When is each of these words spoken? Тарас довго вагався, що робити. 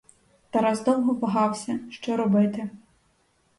Тарас 0.49 0.83
довго 0.83 1.13
вагався, 1.13 1.79
що 1.91 2.17
робити. 2.17 2.69